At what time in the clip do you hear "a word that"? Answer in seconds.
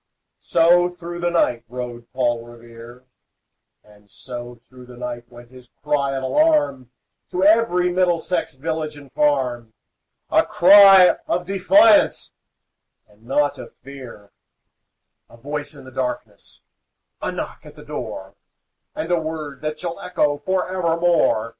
19.11-19.79